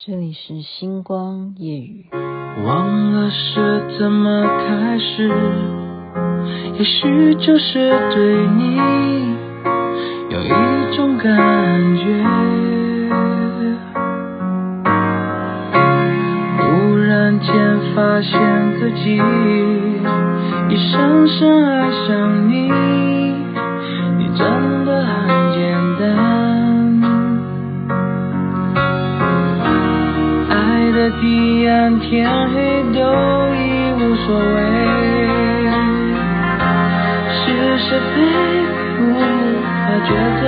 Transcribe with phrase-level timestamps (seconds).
[0.00, 2.06] 这里是星光夜语。
[2.64, 5.28] 忘了是怎么开始，
[6.78, 8.76] 也许就是对你
[10.30, 12.24] 有一种感觉。
[16.60, 19.16] 忽然间发现自己
[20.70, 22.68] 已深深爱上，你
[31.20, 33.00] 彼岸天黑都
[33.52, 34.56] 已无所谓，
[37.34, 38.16] 是是非
[39.00, 39.02] 无
[39.62, 39.66] 法
[40.06, 40.08] 抉
[40.40, 40.44] 择。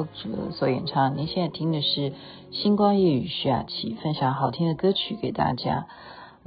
[0.00, 1.18] 陶喆所演唱。
[1.18, 2.10] 您现在听的是
[2.52, 5.88] 《星光夜雨》，徐雅琪分享好听的歌曲给大家。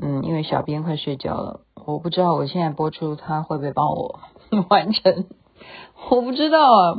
[0.02, 4.20] 嗯，因为小编快睡觉了，我不知道我现在播出他会不会帮我
[4.70, 5.26] 完成，
[6.10, 6.98] 我不知道啊。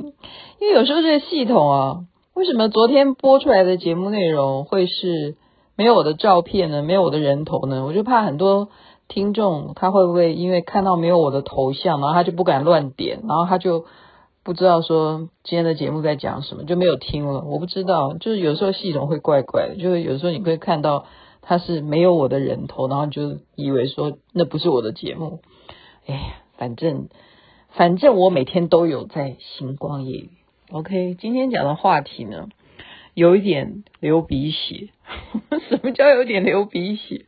[0.61, 2.01] 因为有时候这个系统啊，
[2.35, 5.37] 为什么昨天播出来的节目内容会是
[5.77, 6.83] 没有我的照片呢？
[6.83, 7.85] 没有我的人头呢？
[7.85, 8.69] 我就怕很多
[9.09, 13.87] 听众他会不会因为看到没有我的头像，然后他就不敢乱点，然后他就。
[14.45, 17.41] 不知道说今天的节目在讲什么，就没有听了。
[17.41, 21.07] 我不知道，就是有时候系统会怪怪的，就是有时候你会看到
[21.41, 25.41] 它是没有我的人头，然后就以为说那不是我的节目。
[26.07, 26.21] 哎呀，
[26.59, 27.09] 反正
[27.71, 30.31] 反正我每天都有在星光夜语。
[30.71, 32.49] OK，今天讲的话题呢，
[33.15, 34.91] 有一点流鼻血。
[35.71, 37.25] 什么叫有点流鼻血？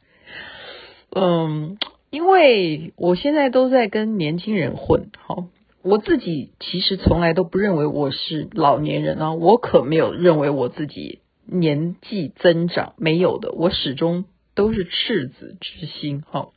[1.14, 1.78] 嗯，
[2.11, 5.47] 因为我现在都在跟年轻人混，好。
[5.87, 14.25] 我自己其实从来都不认为我是老年人啊，我可没有认为我自己年纪增长，没有的，我始终
[14.57, 16.48] 都是赤子之心哈。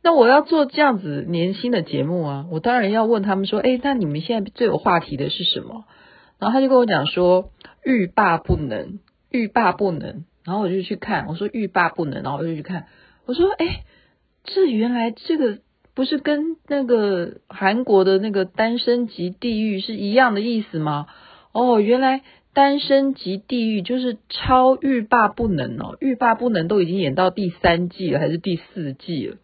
[0.00, 5.84] 那我要做这样子年轻的节目啊，我当然要问他们说，哎，那你们现在最有话题的是什么？
[6.38, 7.50] 然后他就跟我讲说，
[7.82, 10.24] 欲罢不能，欲罢不能。
[10.44, 12.86] 然后我就去看，我说欲罢不能，然后我就去看，
[13.24, 13.82] 我说，哎，
[14.44, 15.58] 这原来这个。
[15.96, 21.06] 不是跟那个韩国的那个单身即地狱是一样的意思吗？
[21.52, 22.20] 哦，原来
[22.52, 29.36] 单身即地狱就是超欲罢不能哦，欲罢不能都已经演到第三季了，还是第四季了？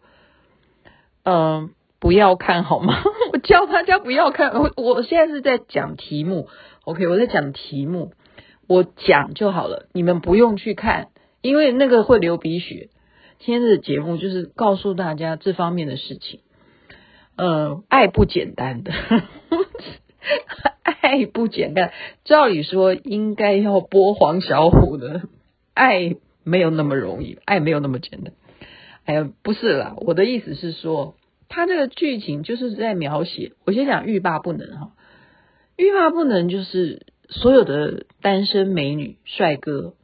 [1.23, 3.01] 嗯、不要看好吗？
[3.33, 6.47] 我教大家不要看，我我现在是在讲题目
[6.85, 8.11] ，OK，我在讲题目，
[8.67, 11.07] 我讲就好了，你们不用去看，
[11.41, 12.89] 因为那个会流鼻血。
[13.39, 16.39] 今天的节目就是告诉大家这方面的事情。
[17.35, 18.91] 呃，爱不简单的，
[20.83, 21.91] 爱不简单。
[22.23, 25.23] 照理说应该要播黄小琥的，
[25.73, 28.33] 爱没有那么容易，爱没有那么简单。
[29.05, 31.15] 哎呀，不是啦，我的意思是说，
[31.49, 33.53] 他这个剧情就是在描写。
[33.65, 34.91] 我先讲欲罢不能哈，
[35.75, 39.95] 欲罢不能就是所有的单身美女、帅哥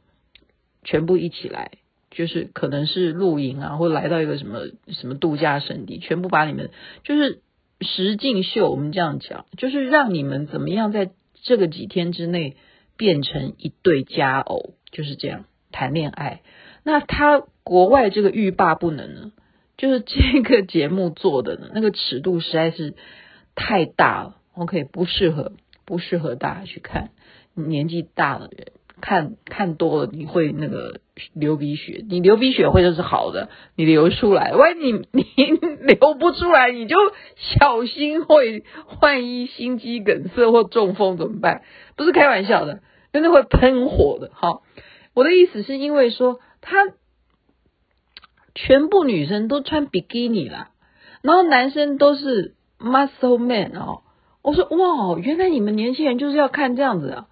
[0.82, 1.70] 全部一起来。
[2.10, 6.70] 就是可能是露营啊，或来到一个什么什么度假胜地，全部把你们
[7.04, 7.40] 就是
[7.80, 8.70] 实境秀。
[8.70, 11.10] 我们这样讲，就是让你们怎么样在
[11.42, 12.56] 这个几天之内
[12.96, 16.42] 变成一对佳偶，就是这样谈恋爱。
[16.82, 19.32] 那他国外这个欲罢不能呢，
[19.76, 22.94] 就是这个节目做的呢，那个尺度实在是
[23.54, 24.36] 太大了。
[24.54, 25.52] OK，不适合，
[25.86, 27.10] 不适合大家去看，
[27.54, 28.72] 年纪大的人。
[29.00, 31.00] 看看多了，你会那个
[31.34, 32.04] 流鼻血。
[32.08, 35.44] 你流鼻血会就是好的，你流出来，万一你 你
[35.86, 36.96] 流不出来，你就
[37.36, 38.64] 小心会
[39.00, 41.62] 万一心肌梗塞或中风怎么办？
[41.96, 42.80] 不是开玩笑的，
[43.12, 44.30] 真的会喷火的。
[44.34, 44.62] 好，
[45.14, 46.76] 我的意思是因为说，他
[48.54, 50.70] 全部女生都穿比基尼啦，
[51.22, 54.02] 然后男生都是 muscle man 哦。
[54.42, 57.26] 我说哇，原来你们年轻人就是要看这样子啊。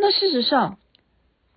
[0.00, 0.78] 那事实上，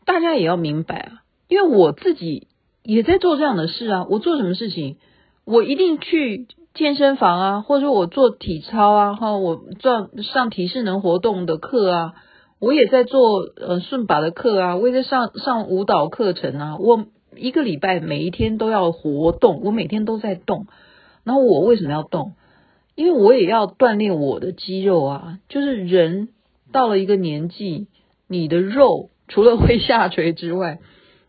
[0.06, 2.48] 大家也要明白啊，因为我自己
[2.84, 4.06] 也在做这样的事啊。
[4.10, 4.98] 我做什么事情，
[5.46, 12.14] 我一定去健身房啊，或者说我做体操啊，哈，我做上体适能活动的课啊，
[12.60, 16.78] 我也在做呃顺把的课啊，我也在上上舞蹈课程啊。
[16.78, 17.06] 我
[17.38, 20.68] 一个礼拜每一天都要活动，我每天都在动。
[21.24, 22.34] 然后我为什么要动？
[22.96, 25.40] 因为我也要锻炼我的肌肉啊。
[25.48, 26.28] 就是人
[26.74, 27.88] 到了一个年纪。
[28.34, 30.80] 你的肉除了会下垂之外，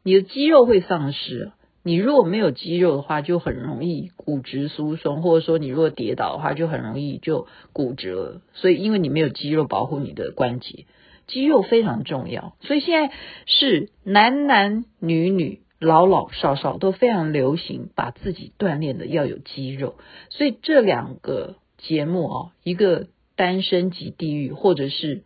[0.02, 1.52] 你的肌肉会丧失。
[1.82, 8.40] 你如果没有肌肉的话，就很容易骨质疏松，或者说你如果跌倒的话，就很容易就骨折。
[8.54, 10.86] 所以因为你没有肌肉保护你的关节，
[11.26, 12.56] 肌肉非常重要。
[12.62, 13.14] 所以现在
[13.44, 19.96] 是男男女女、老老少少都非常流行把自己锻炼的要有肌肉。
[20.30, 25.22] 所以这两个节目哦，一个单身即地狱，或者是。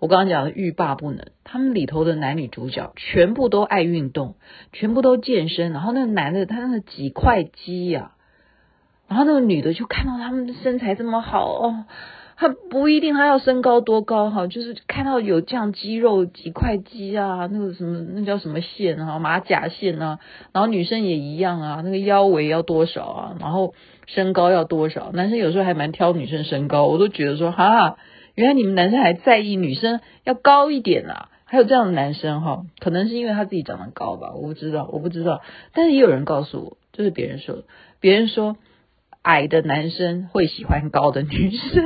[0.00, 4.36] 我刚刚讲的欲罢不能，他们里头的男女主角全部都爱运动，
[4.72, 5.72] 全部都健身。
[5.72, 8.12] 然后那个男的他那个几块肌呀、
[9.08, 11.84] 然后那个女的就看到他们的身材这么好哦，
[12.36, 20.20] 他不一定他要身高多高哈，就是看到有这样肌肉几块肌啊，那个什么那叫什么线啊，马甲线啊，
[20.52, 23.74] 然后女生也一样啊，那个腰围要多少啊，然后
[24.06, 27.96] 身高要多少，男生有时候还蛮挑女生身高，我都觉得说哈。
[28.38, 31.28] 原来你们男生还在意女生要高一点啊？
[31.44, 35.42] 还有这样的男生哈，可能是因为他自己长得高吧，我不知道，我不知道。
[35.72, 37.64] 但是也有人告诉我，就是别人说，
[37.98, 38.56] 别人说
[39.22, 41.84] 矮的男生会喜欢高的女生，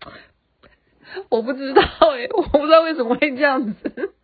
[1.28, 4.14] 我不知道哎、我不知道为什么会这样子，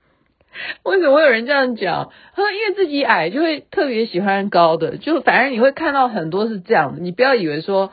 [0.84, 2.10] 为什么会有人这样讲？
[2.34, 7.92] 他说因为自己矮就会特别喜欢高的，就反正你会看到很多是这样的，你不要以为说。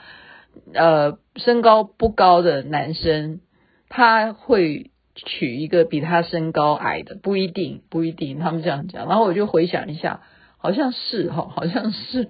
[0.73, 3.41] 呃，身高不高的男生，
[3.87, 8.39] 他会娶一个比他身高矮的，不一定，不一定。
[8.39, 10.21] 他们这样讲，然后我就回想一下，
[10.57, 12.29] 好像是哈，好像是。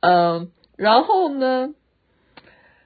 [0.00, 1.74] 嗯、 呃，然后呢，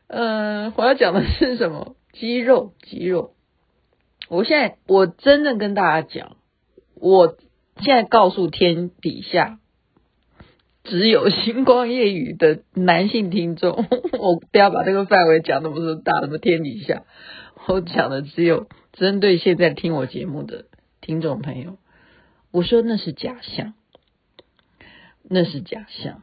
[0.08, 1.96] 嗯、呃，我要讲的是什么？
[2.12, 3.34] 肌肉，肌肉。
[4.28, 6.36] 我现在我真的跟大家讲，
[6.94, 7.36] 我
[7.80, 9.58] 现在告诉天底下。
[10.84, 13.86] 只有星光夜雨的男性听众，
[14.18, 17.04] 我不要把这个范围讲那么大，那么天底下，
[17.66, 20.66] 我讲的只有针对现在听我节目的
[21.00, 21.78] 听众朋友。
[22.50, 23.72] 我说那是假象，
[25.22, 26.22] 那是假象。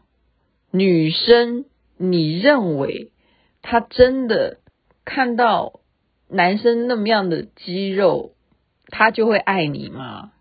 [0.69, 1.65] 女生，
[1.97, 3.11] 你认为
[3.63, 4.59] 她真的
[5.03, 5.81] 看到
[6.29, 8.35] 男生那么样的肌肉，
[8.87, 10.31] 她就会爱你吗？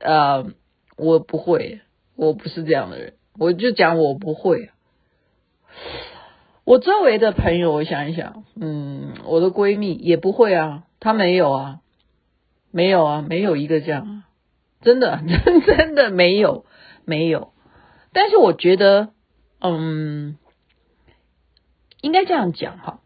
[0.00, 0.52] 呃，
[0.96, 1.80] 我不会。
[2.16, 4.70] 我不是这样的人，我就讲我不会。
[6.64, 11.80] 我周围的朋友，我想一想，嗯，我的闺蜜也不会啊，她没有啊，
[12.70, 14.22] 没有啊，没有一个这样，
[14.80, 16.64] 真的，真 真的没有，
[17.04, 17.52] 没有。
[18.12, 19.08] 但是我觉得，
[19.60, 20.36] 嗯，
[22.00, 23.00] 应该这样讲哈，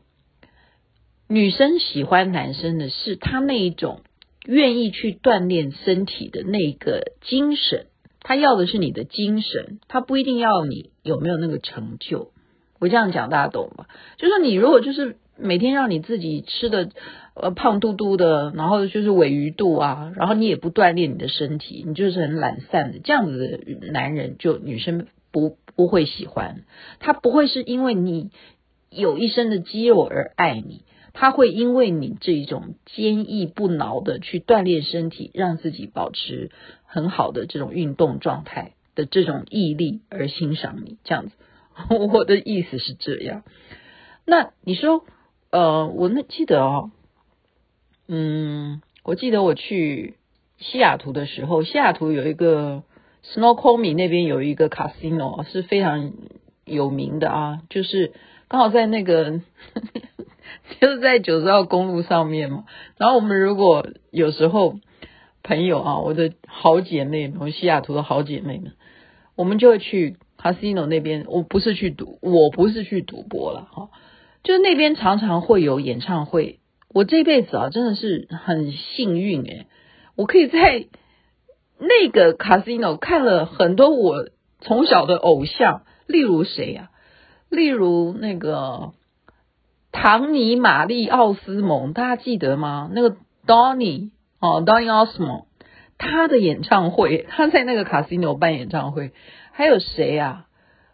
[1.28, 4.02] 女生喜欢男生的是他那一种
[4.44, 7.86] 愿意去锻炼身体的那个精神。
[8.26, 12.32] 他要的是你的精神，他不一定要你有没有那个成就。
[12.80, 13.86] 我这样讲大家懂吗？
[14.16, 16.90] 就是你如果就是每天让你自己吃的
[17.36, 26.64] 呃胖嘟嘟的，然后就是尾鱼肚啊，然后你也不锻炼你的身体，你就是很懒散的这样子的男人，就女生不不会喜欢。
[26.98, 28.30] 他不会是因为你
[28.90, 30.82] 有一身的肌肉而爱你。
[31.18, 36.50] 他会因为你这一种坚毅不挠的去锻炼身体，让自己保持
[36.96, 41.32] 很好的这种运动状态的这种毅力而欣赏你，这样子。
[42.10, 43.42] 我的意思是这样。
[44.24, 45.04] 那你说，
[45.50, 46.90] 呃，我那记得哦，
[48.08, 50.16] 嗯，我记得我去
[50.56, 52.82] 西雅图的时候，西雅图有一个
[53.22, 56.14] Snoqualmie 那边有一个 casino 是非常
[56.64, 58.14] 有名的啊，就是
[58.48, 59.42] 刚好在那个。
[60.80, 62.64] 就是在九十号公路上面嘛，
[62.96, 64.78] 然后我们如果有时候
[65.46, 68.72] 朋友啊，我的好姐妹，我西雅图的好姐妹们，
[69.36, 71.24] 我们就会去 casino 那边。
[71.28, 73.90] 我不是去赌，我不是去赌博了哈，
[74.42, 76.58] 就是那边常常会有演唱会。
[76.88, 79.66] 我这辈子啊，真的是很幸运诶，
[80.16, 80.86] 我可以在
[81.78, 84.28] 那个 casino 看了很多我
[84.60, 86.90] 从小的偶像，例如谁呀？
[87.48, 88.92] 例如那个。
[89.92, 92.90] 唐尼玛丽奥斯蒙，大家记得吗？
[92.92, 95.44] 那个 Donny 哦，Donny Osmond，
[95.98, 99.12] 他的演唱会，他在那个卡西诺办演唱会。
[99.52, 100.46] 还有谁啊？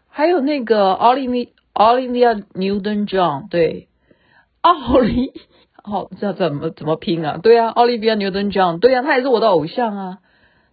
[0.07, 3.87] 还有那个 Olivia Olivia Newton John，对，
[4.61, 5.33] 奥利，
[5.83, 7.39] 哦，这怎么怎么拼啊？
[7.43, 10.17] 对啊，Olivia Newton John，对啊，他也是我的偶像啊。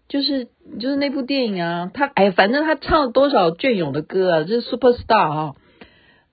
[0.09, 0.49] 就是
[0.81, 5.55] 就是那部电影啊，他哎，反正他唱了多少隽永的歌啊，就是 Superstar 啊。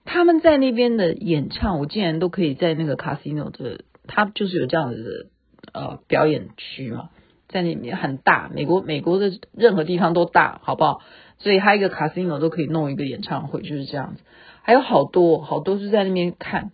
[0.04, 5.30] 他们在那边的演唱，我竟然都可以在那个 casino 的，他就是有这样子的
[5.78, 7.10] 呃表演区嘛，
[7.48, 11.02] 在那边很大，美国美国的任何地方都大，好不好？
[11.38, 14.24] 所以他一个 casino 都可以弄一个演唱会，就是这样子。
[14.64, 16.72] 还有好多好多是在那边看，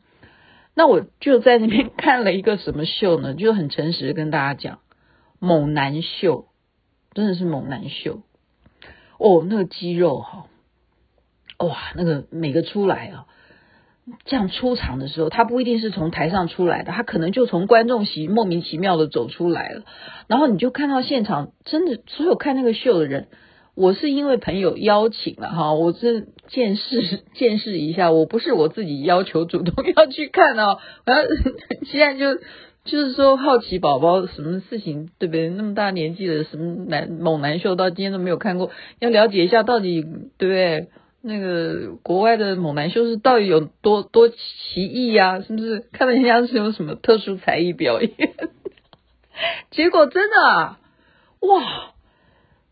[0.74, 3.33] 那我就在那边看了一个什么秀呢？
[3.33, 4.79] 就很诚实的跟大家讲，
[5.39, 6.45] 猛男秀，
[7.13, 8.22] 真的是猛男秀。
[9.19, 10.48] 哦，那个肌肉哈，
[11.60, 13.27] 哇，那个每个出来啊，
[14.25, 19.83] 这样出场的时候，他不一定是从台上出来的，他可能就从观众席莫名其妙的走出来了，
[20.27, 23.27] 然后你就看到现场，真的所有看那个秀的人。
[23.75, 30.77] 我是因为朋友邀请了哈，我是见识 见识一下，我不是我自己要求主动要去看哦。
[31.05, 31.24] 然后
[31.86, 32.39] 现在就
[32.83, 35.50] 就是说好奇宝宝什么事情对不对？
[35.50, 38.69] 那么大年纪的什么男猛男秀到今天都没有看过，
[39.00, 40.03] 要了解一下到底
[40.38, 40.89] 对不对？
[41.25, 44.36] 那个国外的猛男秀是到底有多多奇
[44.75, 45.39] 异呀？
[45.39, 48.12] 是不是看到人家是有什么特殊才艺表演？
[49.72, 50.75] 结果真的，
[51.48, 51.94] 哇！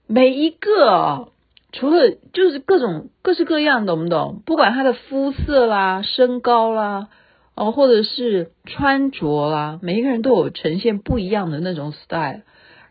[0.05, 1.29] 每一个啊，
[1.72, 4.43] 除了就是各种各式各样，懂不懂？
[4.46, 7.08] 不管他的肤色啦、身高啦，
[7.55, 12.41] 哦，或者是穿着啦，每一个人都有呈现不一样的那种 style。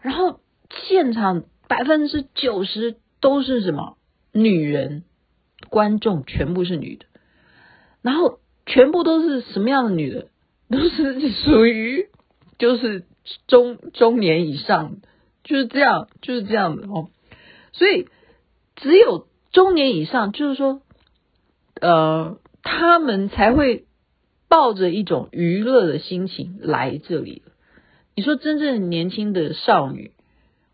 [0.00, 0.40] 然后
[0.88, 3.98] 现场百分之九十都是什么？
[4.32, 5.02] 女人，
[5.68, 7.06] 观众全部是女的。
[8.02, 10.28] 然后全部都是什么样的女的？
[10.70, 12.08] 都是属于
[12.58, 13.04] 就是
[13.46, 14.96] 中中年以上。
[15.42, 17.08] 就是这样，就是这样的哦，
[17.72, 18.06] 所以
[18.76, 20.82] 只有中年以上，就是说，
[21.80, 23.86] 呃，他们才会
[24.48, 27.42] 抱着一种娱乐的心情来这里。
[28.14, 30.12] 你说真正年轻的少女，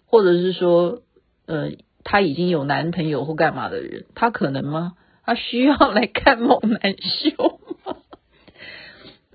[0.04, 1.00] 或者是说，
[1.46, 1.70] 呃，
[2.08, 4.92] 她已经有男朋友或干嘛的人，她可能吗？
[5.24, 7.96] 她需要来看猛男秀吗？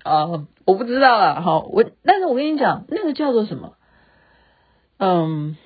[0.02, 1.42] 啊、我不知道啦。
[1.42, 3.74] 哈，我但是我跟你讲，那个叫做什么？
[4.96, 5.56] 嗯，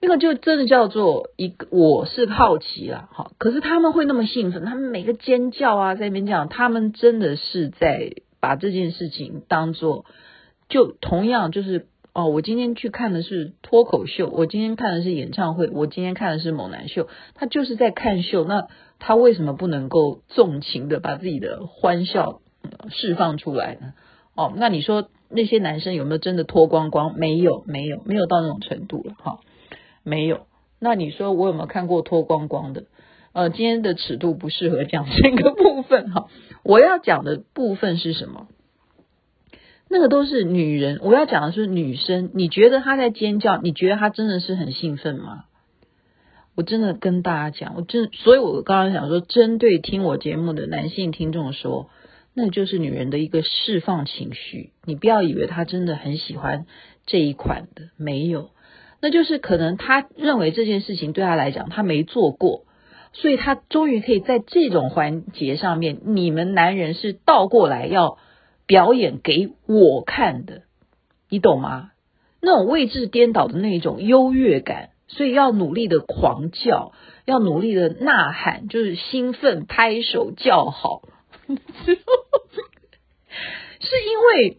[0.00, 3.30] 那个就真的叫做一个，我是好奇啦，哈。
[3.38, 10.04] 可是他们会那么兴奋，他们每个尖叫啊，在那边讲，他们真的是在把这件事情当做，
[10.68, 22.40] 就同样就是哦，我今天去看的是脱口秀，我今天看的是演唱会，我今天看的是猛男秀，他就是在看秀，那他为什么不能够纵情的把自己的欢笑
[22.90, 23.94] 释放出来呢？
[24.34, 25.08] 哦，那你说？
[25.32, 27.16] 那些男生有没有真的脱光光？
[27.16, 29.38] 没有，没有，没有到那种程度了哈，
[30.02, 30.48] 没有。
[30.80, 32.86] 那你说我有没有看过脱光光的？
[33.32, 36.26] 呃，今天的尺度不适合讲这个部分哈。
[36.64, 38.48] 我要讲的部分是什么？
[39.90, 41.00] 那个都是女人。
[41.02, 42.30] 我要讲的是女生。
[42.32, 43.60] 你觉得她在尖叫？
[43.60, 45.44] 你觉得她真的是很兴奋吗？
[46.54, 51.90] 我真的跟大家讲，我真，所以我刚刚想说，针对听我节目的男性听众说。
[52.32, 56.64] 那就是女人的一个释放情绪，你不要以为她真的很喜欢
[57.04, 58.50] 这一款的，没有，
[59.02, 62.66] 那就是可能她认为这件事情对她来讲她没做过，
[63.12, 68.18] 所以她终于可以在这种环节上面，你们男人是倒过来要
[68.70, 70.62] 表演给我看的，
[71.28, 71.90] 你懂吗？
[72.40, 76.92] 那种位置颠倒的那种优越感，所以要努力的狂叫，
[77.24, 81.02] 要努力的呐喊，就是兴奋拍手叫好。
[81.48, 81.56] 是
[84.06, 84.58] 因为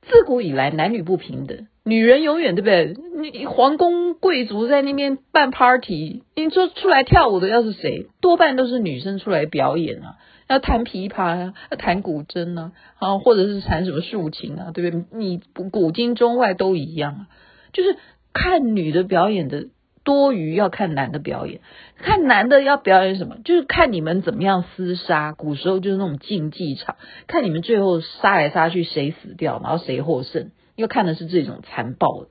[0.00, 2.96] 自古以来男女不平等，女人永远对不对？
[3.30, 8.08] 你皇宫贵族在那边办 party，你说出来跳舞的要是谁？
[8.20, 10.16] 多半都是女生出来表演啊，
[10.48, 15.04] 要弹琵琶啊，要弹古筝啊，啊，或者是弹什么竖琴啊，对不对？
[15.12, 15.40] 你
[15.70, 17.26] 古今中外都一样啊，
[17.72, 17.96] 就是
[18.32, 19.68] 看女的表演的。
[20.02, 21.58] 多余要看男的表演，
[21.96, 23.38] 看男的要表演什么？
[23.44, 25.32] 就是看你们怎么样厮杀。
[25.32, 26.94] 古时候就是那种竞技场，
[27.26, 30.52] 看你们最后杀来杀去谁死掉，然后谁获胜。
[30.76, 32.30] 要看的是这种残暴的，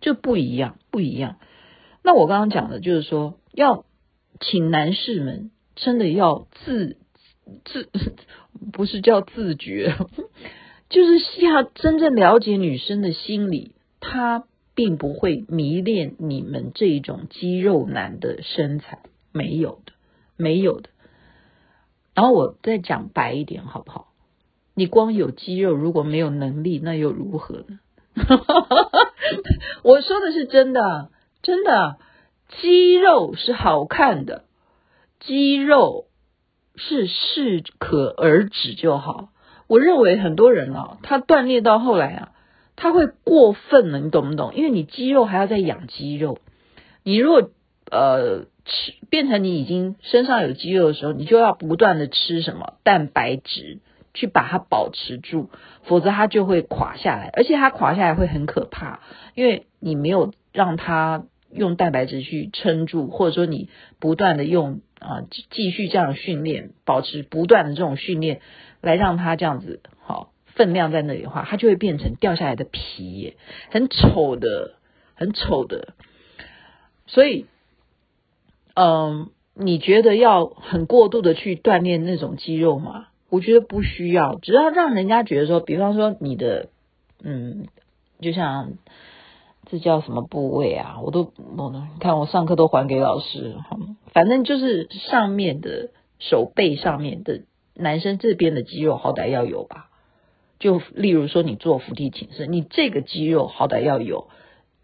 [0.00, 1.36] 就不一样，不一样。
[2.02, 3.84] 那我刚刚讲的就是说，要
[4.40, 6.96] 请男士们真的要自
[7.64, 7.90] 自，
[8.72, 9.94] 不是叫自觉，
[10.88, 14.44] 就是要真正了解女生的心理，她。
[14.74, 19.92] 并不会迷恋你们这种肌肉男的身材，没有的，
[20.38, 20.88] 没有的。
[22.14, 24.11] 然后我再讲白一点，好不好？
[24.74, 27.78] 你光有肌肉，如果没有能力，那又如何呢？
[29.82, 31.10] 我说的是真的，
[31.42, 31.98] 真的，
[32.60, 34.44] 肌肉是好看的，
[35.20, 36.06] 肌肉
[36.76, 39.28] 是适可而止就好。
[39.66, 42.28] 我认为很多人啊，他锻炼到后来啊。
[42.74, 44.54] 他会过分了，你懂不懂？
[44.54, 46.38] 因为你肌肉还要再养肌肉，
[47.04, 47.50] 你如果
[47.90, 53.78] 呃吃变成你已经身上有肌肉的时候，你就要不断的吃什么蛋白质
[54.14, 55.50] 去把它保持住，
[55.84, 59.00] 否则它就会垮下来，而且它垮下来会很可怕，
[59.34, 68.40] 因为你没有让它用蛋白质去撑住，或者说你不断的用啊、继续这样训练，保持不断的这种训练
[68.80, 70.30] 来让它这样子好。
[70.54, 73.38] 分量在那里的话，它就会变成掉下来的皮，
[73.70, 74.74] 很丑的，
[75.14, 75.94] 很丑的。
[77.06, 77.46] 所以，
[78.74, 83.06] 嗯，你觉得要很过度的去锻炼那种肌肉吗？
[83.32, 86.68] 我觉得不需要，只要让人家觉得说，比方说你的，
[87.24, 87.66] 嗯，
[88.20, 88.74] 就像
[89.70, 90.98] 这叫什么部位啊？
[91.02, 93.54] 我都我呢，看我上课都还给老师，
[94.12, 97.40] 反正就是上面的手背上面的
[97.74, 99.88] 男生这边的肌肉好歹要有吧？
[100.58, 104.28] 就例如说你做伏地挺身，你这个肌肉好歹要有。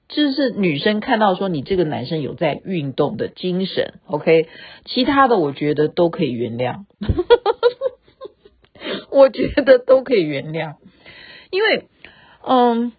[0.08, 4.48] 就是女生看到说你这个男生有在运动的精神，OK，
[4.86, 6.86] 其他的我觉得都可以原谅，
[9.18, 10.76] 我觉得都可以原谅，
[11.50, 11.88] 因为
[12.42, 12.92] 嗯，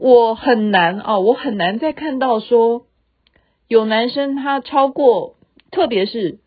[0.00, 2.86] 我很难啊，我很难再看到说
[3.68, 5.36] 有男生他超过，
[5.70, 6.38] 特别是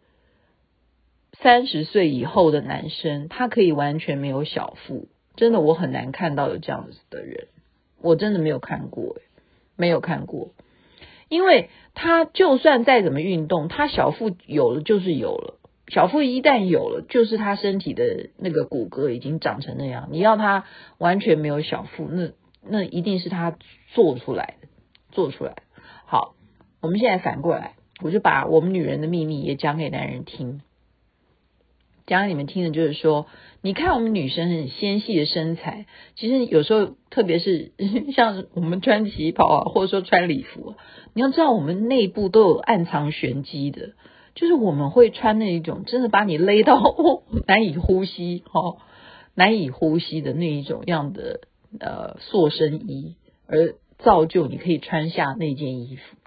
[1.39, 7.47] 三十岁以后的男生，他可以完全没有小腹，真的我很难看到有这样子的人，
[8.01, 9.15] 我真的没有看过。
[9.79, 10.53] 没有看过，
[11.29, 15.56] 因为他就算再怎么运动，他小腹有了就是有了。
[15.87, 20.09] 小腹一旦有了，就是他身体的那个骨骼已经长成那样。
[20.11, 20.65] 你要他
[20.97, 23.57] 完全没有小腹，那那一定是他
[23.93, 24.67] 做出来的，
[25.11, 25.55] 做出来。
[26.05, 26.35] 好，
[26.81, 30.61] 我们现在反过来，我就把我们女人的秘密也讲给男人听。
[32.05, 33.27] 讲给你们听的就是说，
[33.61, 37.71] 你看我们女生很纤细的身材，其实有时候特别是
[38.15, 40.75] 像我们穿旗袍啊，或者说穿礼服，
[41.13, 43.91] 你要知道我们内部都有暗藏玄机的，
[44.37, 46.79] 就是我们会穿那一种真的把你勒到
[47.47, 48.77] 难以呼吸哦，
[49.33, 51.41] 难以呼吸的那一种样的
[51.79, 53.15] 呃塑身衣，
[53.47, 56.17] 而造就你可以穿下那件衣服。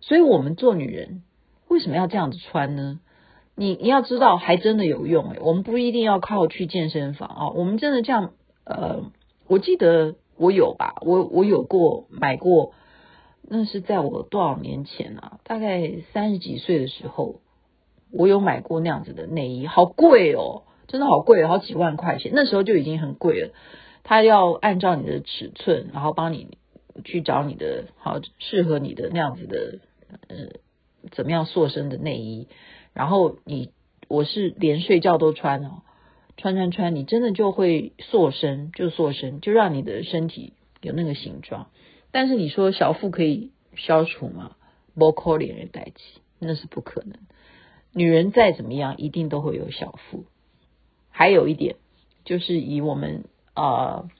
[0.00, 1.22] 所以我们做女人
[1.66, 3.00] 为什么要这样子穿呢？
[3.54, 8.32] 你你要知道，还真的有用诶，我们不一定要靠去健身房啊，我们真的这样，
[8.64, 9.10] 呃，
[9.48, 12.74] 我记得我有吧，我我有过买过，
[13.48, 15.40] 那是在我多少年前啊？
[15.42, 17.40] 大概三十几岁的时候，
[18.10, 23.50] 我有买过那样子的内衣，好贵哦，真的好贵，好几万块钱，那时候就已经很贵了。
[24.04, 26.58] 他要按照你的尺寸，然后帮你
[27.04, 29.78] 去找你的好适合你的那样子的，
[30.28, 30.36] 呃，
[31.10, 32.46] 怎么样塑身的内衣。
[32.94, 33.70] 然后你，
[34.08, 35.82] 我是连睡觉都穿哦，
[36.36, 41.66] 穿穿穿，你真的就会塑身，就塑身，就让你的身体有那个形状。
[42.12, 44.52] 但是你说小腹可以消除吗？
[44.94, 47.18] 不可能的代志，那是不可能的。
[47.96, 50.26] 女人再怎么样，一定都会有小腹。
[51.08, 51.76] 还有一点，
[52.26, 54.10] 就是以我们啊、呃、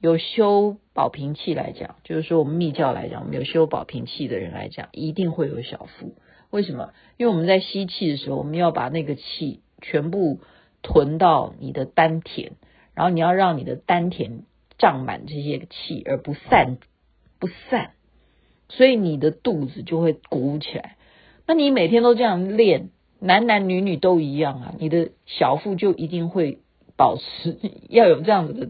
[0.00, 6.16] 有修宝瓶气来讲，就是说我们密教来讲，我们有修宝瓶气的人来讲，一定会有小腹。
[6.50, 6.92] 为什么？
[7.16, 10.40] 因为我们在吸气的时候，我们要把那个气全部
[10.82, 12.54] 囤到你的丹田，
[12.94, 14.42] 然后你要让你的丹田
[14.76, 16.78] 胀满这些气，而不散
[17.38, 17.92] 不散，
[18.68, 20.96] 所以你的肚子就会鼓起来。
[21.46, 26.58] 那你每天都这样练，男男女女都一样啊，你的小腹就一定会
[26.96, 28.68] 保持 要有这样子的。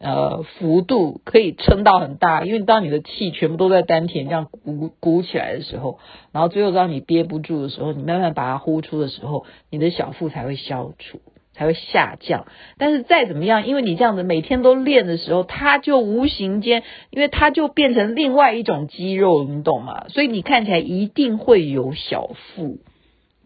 [0.00, 5.98] 呃，幅度可以撑到很大，因为当你的气全部都在丹田这样鼓鼓起来的时候，
[6.30, 11.18] 然后最后当你憋不住的时候，你慢慢把它呼出的时候，你的小腹才会消除，
[11.52, 12.46] 才会下降。
[12.76, 20.04] 但是再怎么样，因为你这样子每天都练的时候，它就无形间，因为它就变成另外一种肌肉，你懂吗？
[20.10, 22.78] 所以你看起来一定会有小腹，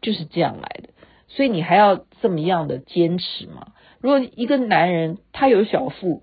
[0.03, 0.91] 就是这样来的。
[1.29, 3.69] 所以你还要这么样的坚持吗？
[4.01, 6.23] 如果一个男人他有小腹，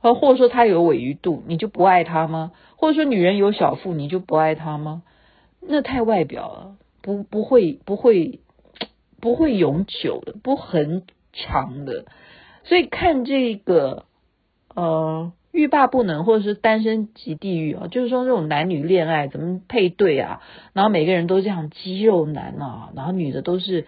[0.00, 2.52] 或或者说他有尾鱼肚，你就不爱他吗？
[2.76, 5.02] 或者说女人有小腹，你就不爱他吗？
[5.60, 8.40] 那太外表了，不不会不会
[9.20, 12.04] 不会永久的，不很长的。
[12.64, 14.04] 所以看这个
[14.74, 20.40] 呃欲罢不能，或者是单身即地狱啊，就是说这种男女恋爱怎么配对啊？
[20.72, 23.86] 然后每个人都这样肌肉男啊，然后女的都是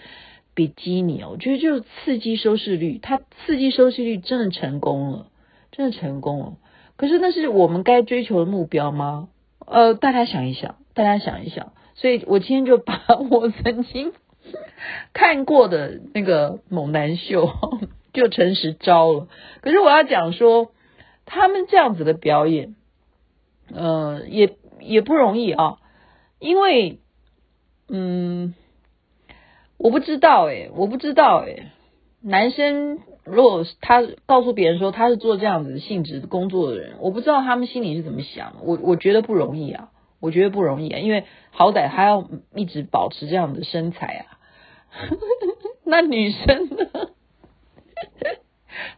[0.54, 5.26] 比基尼哦，我觉得就是刺激收视率，它刺激收视率真的成功了。
[5.74, 6.52] 真的成功了，
[6.98, 9.28] 可是那是我们该追求的目标吗？
[9.64, 11.72] 呃，大家想一想，大家想一想。
[11.94, 14.12] 所以我今天就把 我曾经
[15.14, 17.50] 看过的那个猛男秀
[18.12, 19.28] 就诚实招了。
[19.62, 20.72] 可是我要讲说，
[21.34, 22.76] 他们这样子的表演，
[23.72, 25.78] 呃，也也不容易啊，
[26.38, 26.98] 因为，
[27.88, 28.54] 嗯，
[29.78, 31.70] 我不知道诶，我不知道诶，
[32.20, 33.00] 男生。
[33.24, 38.56] 如果他告诉别人说他是做这样子性质工作的人，我不知道他们心里是怎么想。
[38.64, 39.90] 我我觉得不容易啊，
[40.20, 44.38] 我觉得不容易啊，因为好歹还要一直保持这样的身材啊。
[45.86, 47.11] 那女生呢？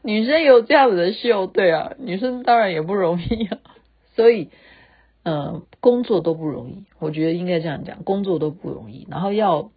[0.04, 3.58] 女生有这样子的秀，对啊，女生当然也不容易啊。
[4.14, 4.50] 所以，
[5.22, 9.06] 呃，工作都不容易，我觉得应该这样讲，工作都不容易。
[9.10, 9.70] 然后要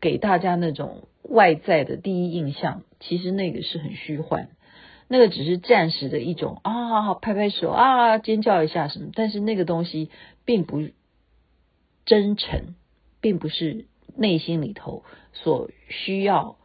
[0.00, 4.50] 给大家那种外在的第一印象，其实那个是很虚幻，
[5.08, 10.10] 那个只是暂时的一种啊，拍拍手啊，尖叫一下什么，但是那个东西
[10.44, 10.80] 并不
[12.06, 12.76] 真诚，
[13.20, 16.56] 并不是内心里头所需要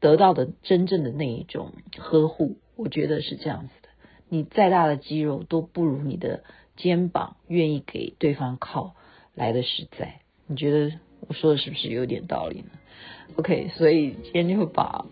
[0.00, 2.56] 得到的真正的那一种呵护。
[2.76, 3.88] 我觉得是这样子的，
[4.28, 6.42] 你再大的肌肉都不如你的。
[6.76, 8.94] 肩膀愿意给对方靠
[9.34, 12.70] 来的实在，你觉得我说的是不是有点道理呢
[13.36, 15.04] ？OK，所以今天就把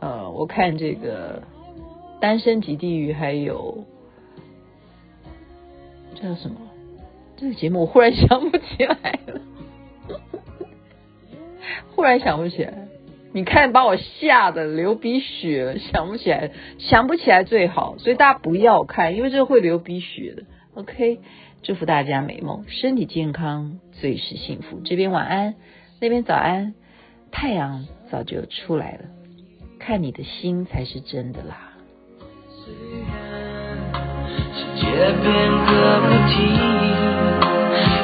[0.00, 1.40] 呃，我看这个
[2.20, 3.86] 《单身即地狱》还有
[6.14, 6.60] 这叫什么
[7.38, 9.40] 这个节目，我忽然想不起来了，
[11.96, 12.86] 忽然想不起来。
[13.34, 20.42] 你看，把我吓得流鼻血了，想不起来，想不起来最好，所以大家不要看，因为这个会流鼻血的。
[20.74, 21.18] OK，
[21.62, 24.80] 祝福大家美梦，身体健康，最是幸福。
[24.84, 25.54] 这边晚安，
[26.00, 26.74] 那边早安，
[27.30, 29.00] 太阳早就出来了，
[29.78, 31.72] 看你的心才是真的啦。
[32.48, 32.74] 虽
[33.08, 33.14] 然
[34.54, 35.32] 世界变
[35.66, 36.36] 个不停，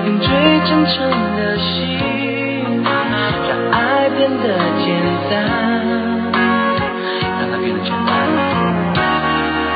[0.06, 0.26] 用最
[0.66, 0.96] 真诚
[1.36, 2.37] 的心，
[4.18, 4.44] 变得
[4.80, 4.86] 简
[5.30, 5.32] 单，
[7.38, 8.08] 让它变得简单。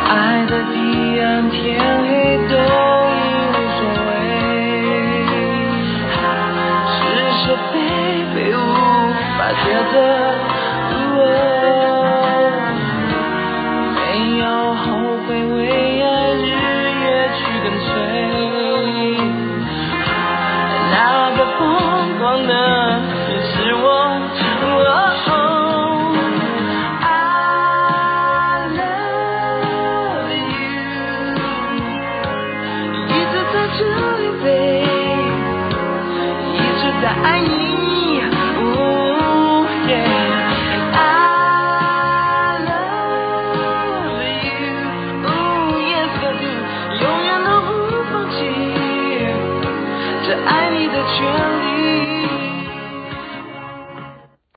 [0.09, 0.75] 爱的彼
[1.21, 2.07] 岸，天黑
[2.49, 4.11] 都已无所谓。
[6.91, 6.99] 是
[7.39, 7.75] 是非
[8.35, 8.59] 非无
[9.39, 9.95] 法抉择。